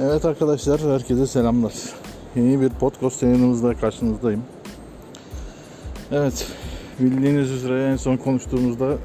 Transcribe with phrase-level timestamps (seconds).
[0.00, 1.72] Evet arkadaşlar, herkese selamlar.
[2.34, 4.42] Yeni bir podcast yayınımızda karşınızdayım.
[6.12, 6.46] Evet,
[7.00, 8.96] bildiğiniz üzere en son konuştuğumuzda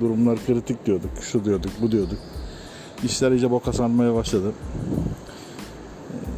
[0.00, 1.10] durumlar kritik diyorduk.
[1.20, 2.18] Şu diyorduk, bu diyorduk.
[3.04, 4.52] İşler iyice boka sarmaya başladı.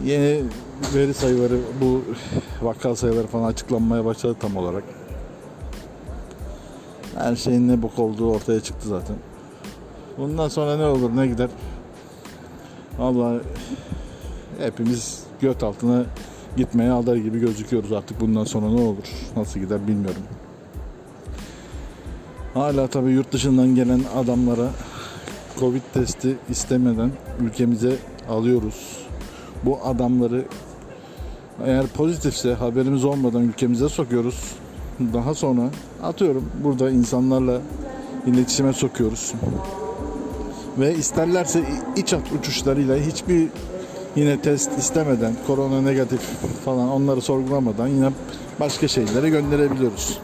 [0.05, 0.43] Yeni
[0.95, 2.03] veri sayıları, bu
[2.63, 4.85] vaka sayıları falan açıklanmaya başladı tam olarak.
[7.15, 9.17] Her şeyin ne bok olduğu ortaya çıktı zaten.
[10.19, 11.49] Bundan sonra ne olur ne gider
[12.99, 13.41] Vallahi
[14.59, 16.05] hepimiz göt altına
[16.57, 19.05] gitmeye alır gibi gözüküyoruz artık bundan sonra ne olur
[19.37, 20.23] nasıl gider bilmiyorum.
[22.55, 24.71] Hala tabii yurt dışından gelen adamlara
[25.59, 27.97] Covid testi istemeden ülkemize
[28.31, 28.97] alıyoruz.
[29.65, 30.45] Bu adamları
[31.65, 34.53] eğer pozitifse haberimiz olmadan ülkemize sokuyoruz.
[35.15, 35.63] Daha sonra
[36.03, 37.61] atıyorum burada insanlarla
[38.27, 39.33] iletişime sokuyoruz
[40.79, 41.63] ve isterlerse
[41.97, 43.49] iç hat uçuşlarıyla hiçbir
[44.17, 46.21] yine test istemeden korona negatif
[46.65, 48.11] falan onları sorgulamadan yine
[48.61, 50.19] başka şeylere gönderebiliyoruz.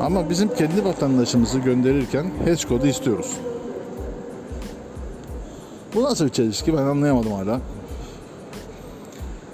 [0.00, 3.36] Ama bizim kendi vatandaşımızı gönderirken hatch kodu istiyoruz.
[5.94, 7.60] Bu nasıl bir çelişki ben anlayamadım hala.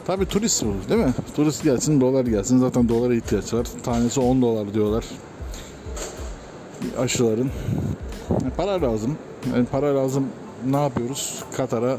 [0.07, 1.15] Tabi turist bu değil mi?
[1.37, 3.67] Turist gelsin dolar gelsin zaten dolara ihtiyaç var.
[3.83, 5.05] Tanesi 10 dolar diyorlar.
[6.99, 7.51] Aşıların.
[8.57, 9.19] Para lazım.
[9.55, 10.27] Yani para lazım
[10.71, 11.45] ne yapıyoruz?
[11.57, 11.97] Katar'a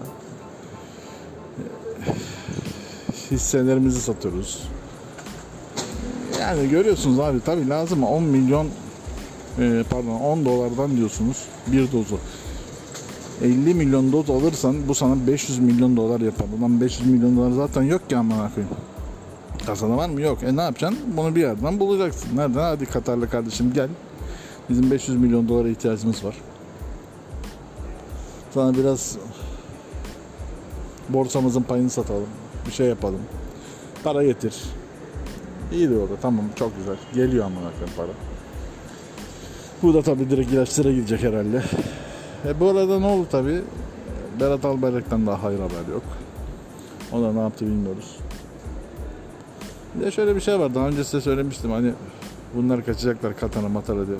[3.31, 4.63] hisselerimizi satıyoruz.
[6.41, 8.67] Yani görüyorsunuz abi tabi lazım 10 milyon
[9.59, 12.19] e, pardon 10 dolardan diyorsunuz bir dozu.
[13.43, 16.45] 50 milyon doz alırsan bu sana 500 milyon dolar yapar.
[16.59, 18.75] Ulan 500 milyon dolar zaten yok ki amına koyayım.
[19.65, 20.21] Kasada var mı?
[20.21, 20.43] Yok.
[20.43, 20.99] E ne yapacaksın?
[21.17, 22.29] Bunu bir yerden bulacaksın.
[22.35, 22.59] Nereden?
[22.59, 23.89] Hadi Katarlı kardeşim gel.
[24.69, 26.35] Bizim 500 milyon dolara ihtiyacımız var.
[28.53, 29.17] Sana biraz
[31.09, 32.27] borsamızın payını satalım.
[32.67, 33.21] Bir şey yapalım.
[34.03, 34.55] Para getir.
[35.71, 36.95] İyi de o da tamam çok güzel.
[37.13, 38.07] Geliyor amına koyayım para.
[39.83, 41.63] Bu da tabii direkt ilaçlara gidecek herhalde.
[42.45, 43.61] E bu arada ne oldu tabii?
[44.39, 46.03] Berat Albayrak'tan daha hayır haber yok.
[47.13, 48.17] O da ne yaptı bilmiyoruz.
[49.95, 50.75] Bir de şöyle bir şey var.
[50.75, 51.71] Daha önce size söylemiştim.
[51.71, 51.93] Hani
[52.55, 54.17] bunlar kaçacaklar Katar'a Matar'a diye.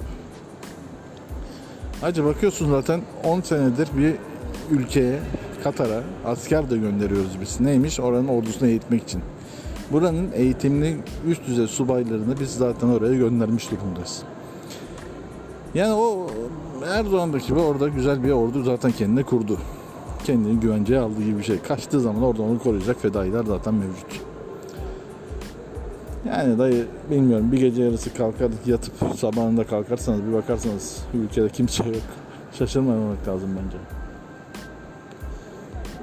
[2.02, 4.16] Hacı bakıyorsun zaten 10 senedir bir
[4.72, 5.20] ülkeye,
[5.72, 7.60] Katar'a asker de gönderiyoruz biz.
[7.62, 8.00] Neymiş?
[8.00, 9.22] Oranın ordusunu eğitmek için.
[9.92, 10.98] Buranın eğitimli
[11.28, 14.24] üst düzey subaylarını biz zaten oraya göndermiş durumdayız.
[15.74, 16.28] Yani o
[16.88, 19.58] Erdoğan'daki gibi orada güzel bir ordu zaten kendine kurdu.
[20.24, 21.60] Kendini güvenceye aldığı gibi bir şey.
[21.62, 24.22] Kaçtığı zaman orada onu koruyacak fedailer zaten mevcut.
[26.28, 31.96] Yani dayı bilmiyorum bir gece yarısı kalkar yatıp sabahında kalkarsanız bir bakarsanız ülkede kimse yok.
[32.54, 34.07] Şaşırmamak lazım bence.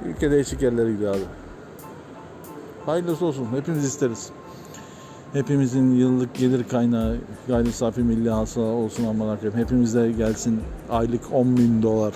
[0.09, 1.23] Ülke değişik yerlere gidiyor abi.
[2.85, 3.47] Hayırlısı olsun.
[3.55, 4.29] Hepimiz isteriz.
[5.33, 7.17] Hepimizin yıllık gelir kaynağı
[7.47, 9.59] gayri safi milli hasıla olsun aman koyayım.
[9.59, 12.13] Hepimize gelsin aylık 10 bin dolar.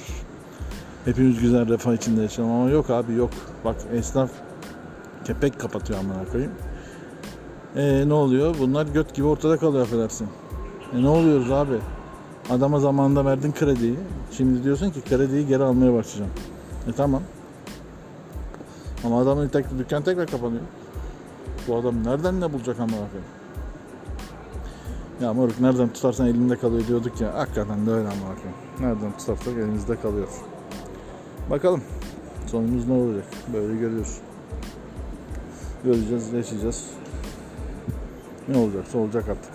[1.05, 3.29] Hepimiz güzel refah içinde yaşayalım ama yok abi yok.
[3.65, 4.29] Bak esnaf
[5.25, 6.51] kepek kapatıyor aman koyayım.
[7.75, 8.55] E, ne oluyor?
[8.59, 10.27] Bunlar göt gibi ortada kalıyor affedersin.
[10.93, 11.77] E, ne oluyoruz abi?
[12.49, 13.95] Adama zamanında verdin krediyi.
[14.31, 16.31] Şimdi diyorsun ki krediyi geri almaya başlayacağım.
[16.87, 17.21] E tamam.
[19.03, 20.61] Ama adamın tek, dükkan tekrar kapanıyor.
[21.67, 23.25] Bu adam nereden ne bulacak ama bakayım.
[25.21, 27.33] Ya moruk nereden tutarsan elinde kalıyor diyorduk ya.
[27.33, 28.57] Hakikaten de öyle ama bakayım.
[28.79, 30.27] Nereden tutarsak elimizde kalıyor.
[31.49, 31.81] Bakalım
[32.47, 33.25] sonumuz ne olacak.
[33.53, 34.17] Böyle görüyoruz.
[35.83, 36.85] Göreceğiz, yaşayacağız.
[38.47, 39.51] Ne olacaksa olacak artık.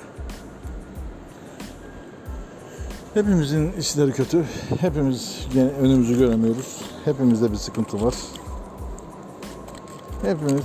[3.14, 4.44] Hepimizin işleri kötü.
[4.80, 5.48] Hepimiz
[5.80, 6.82] önümüzü göremiyoruz.
[7.04, 8.14] Hepimizde bir sıkıntı var.
[10.24, 10.64] Hepimiz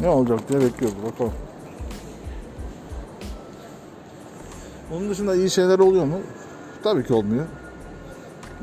[0.00, 1.32] ne olacak diye bekliyoruz bakalım.
[4.92, 6.18] Onun dışında iyi şeyler oluyor mu?
[6.82, 7.44] Tabii ki olmuyor.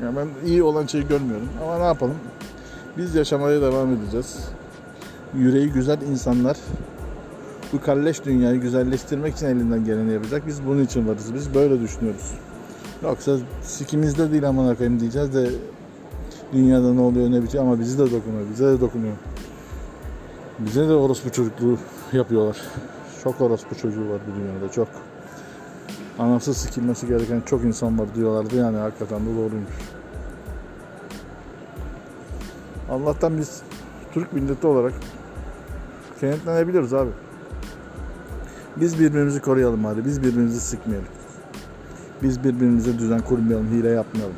[0.04, 1.50] Yani ben iyi olan şeyi görmüyorum.
[1.64, 2.18] Ama ne yapalım?
[2.98, 4.50] Biz yaşamaya devam edeceğiz.
[5.36, 6.58] Yüreği güzel insanlar
[7.74, 10.48] bu kalleş dünyayı güzelleştirmek için elinden geleni yapacak.
[10.48, 11.34] Biz bunun için varız.
[11.34, 12.32] Biz böyle düşünüyoruz.
[13.04, 15.50] Yoksa sikimizde değil aman koyayım diyeceğiz de
[16.54, 18.50] dünyada ne oluyor ne bitiyor ama bizi de dokunuyor.
[18.52, 19.16] Bize de dokunuyor.
[20.60, 21.78] Bize de orospu çocukluğu
[22.14, 22.58] yapıyorlar.
[23.24, 24.88] Çok orospu çocuğu var bu dünyada çok.
[26.20, 29.74] Anası sikilmesi gereken çok insan var diyorlardı yani hakikaten de doğruymuş.
[32.92, 33.62] Allah'tan biz
[34.14, 34.94] Türk milleti olarak
[36.20, 37.10] kenetlenebiliyoruz abi.
[38.78, 40.06] Biz birbirimizi koruyalım hadi.
[40.06, 41.08] Biz birbirimizi sıkmayalım.
[42.24, 44.36] Biz birbirimize düzen kurmayalım, hile yapmayalım.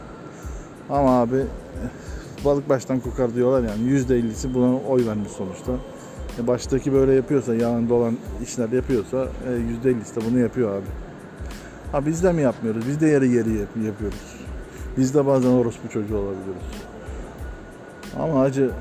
[0.90, 1.46] Ama abi
[2.46, 3.90] balık baştan kokar diyorlar yani.
[3.90, 5.72] %50'si buna oy vermiş sonuçta.
[6.44, 9.50] E baştaki böyle yapıyorsa, yalan dolan işler yapıyorsa e,
[9.90, 10.86] %50'si de bunu yapıyor abi.
[11.92, 12.88] Ha biz de mi yapmıyoruz?
[12.88, 14.36] Biz de yarı yarı yap- yapıyoruz.
[14.98, 16.64] Biz de bazen orospu çocuğu olabiliyoruz.
[18.20, 18.72] Ama acı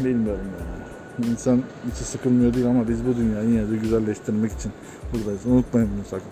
[0.00, 1.30] bilmiyorum yani.
[1.30, 1.62] İnsan
[1.92, 4.72] içi sıkılmıyor değil ama biz bu dünyayı yine de güzelleştirmek için
[5.12, 5.46] buradayız.
[5.46, 6.30] Unutmayın bunu sakın.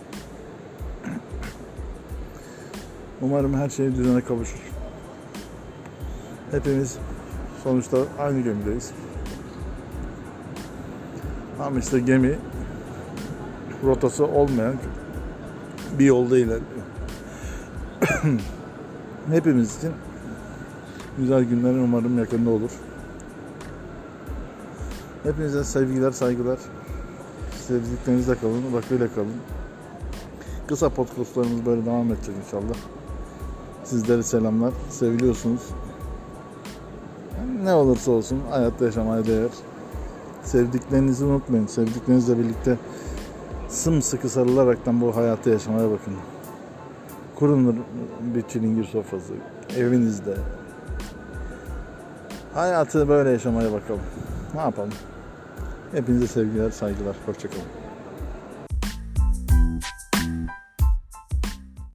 [3.23, 4.76] Umarım her şey düzene kavuşur.
[6.57, 6.99] Hepimiz
[7.63, 8.91] sonuçta aynı gemideyiz.
[11.61, 12.39] Ama işte gemi
[13.85, 14.75] rotası olmayan
[15.99, 16.87] bir yolda ilerliyor.
[19.31, 19.93] Hepimiz için
[21.19, 22.71] güzel günlerin umarım yakında olur.
[25.23, 26.59] Hepinize sevgiler, saygılar.
[27.67, 29.37] Sevdiklerinizle kalın, rakıyla kalın.
[30.69, 32.77] Kısa podcastlarımız böyle devam edecek inşallah.
[33.85, 34.73] Sizlere selamlar.
[34.91, 35.63] Seviliyorsunuz.
[37.63, 39.51] Ne olursa olsun hayatta yaşamaya değer.
[40.43, 41.67] Sevdiklerinizi unutmayın.
[41.67, 42.77] Sevdiklerinizle birlikte
[43.69, 46.15] sımsıkı sarılaraktan bu hayatı yaşamaya bakın.
[47.35, 47.85] Kurun
[48.35, 49.33] bir çilingir sofrası
[49.77, 50.35] evinizde.
[52.55, 54.01] Hayatı böyle yaşamaya bakalım.
[54.55, 54.93] Ne yapalım?
[55.93, 57.17] Hepinize sevgiler, saygılar.
[57.27, 57.86] Hoşçakalın.